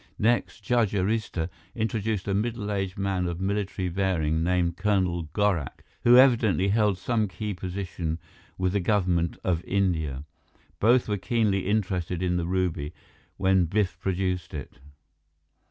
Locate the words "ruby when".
12.47-13.65